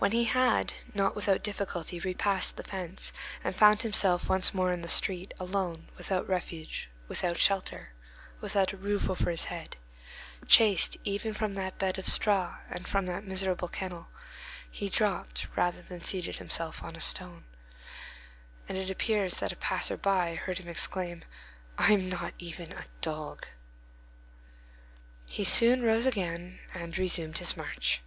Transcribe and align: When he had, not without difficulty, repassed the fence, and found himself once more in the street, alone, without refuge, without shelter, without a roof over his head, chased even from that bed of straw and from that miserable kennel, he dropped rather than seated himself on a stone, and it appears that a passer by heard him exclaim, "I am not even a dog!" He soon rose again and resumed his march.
When 0.00 0.10
he 0.10 0.24
had, 0.24 0.72
not 0.92 1.14
without 1.14 1.44
difficulty, 1.44 2.00
repassed 2.00 2.56
the 2.56 2.64
fence, 2.64 3.12
and 3.44 3.54
found 3.54 3.82
himself 3.82 4.28
once 4.28 4.52
more 4.52 4.72
in 4.72 4.82
the 4.82 4.88
street, 4.88 5.32
alone, 5.38 5.86
without 5.96 6.28
refuge, 6.28 6.90
without 7.06 7.36
shelter, 7.38 7.92
without 8.40 8.72
a 8.72 8.76
roof 8.76 9.08
over 9.08 9.30
his 9.30 9.44
head, 9.44 9.76
chased 10.48 10.96
even 11.04 11.32
from 11.32 11.54
that 11.54 11.78
bed 11.78 11.96
of 11.96 12.08
straw 12.08 12.58
and 12.70 12.88
from 12.88 13.06
that 13.06 13.22
miserable 13.24 13.68
kennel, 13.68 14.08
he 14.68 14.88
dropped 14.88 15.46
rather 15.54 15.80
than 15.80 16.02
seated 16.02 16.38
himself 16.38 16.82
on 16.82 16.96
a 16.96 17.00
stone, 17.00 17.44
and 18.68 18.76
it 18.76 18.90
appears 18.90 19.38
that 19.38 19.52
a 19.52 19.56
passer 19.56 19.96
by 19.96 20.34
heard 20.34 20.58
him 20.58 20.66
exclaim, 20.66 21.22
"I 21.78 21.92
am 21.92 22.08
not 22.08 22.34
even 22.40 22.72
a 22.72 22.86
dog!" 23.00 23.46
He 25.30 25.44
soon 25.44 25.82
rose 25.84 26.04
again 26.06 26.58
and 26.74 26.98
resumed 26.98 27.38
his 27.38 27.56
march. 27.56 28.02